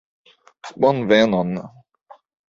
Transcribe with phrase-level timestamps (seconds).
[0.81, 1.53] bonvenon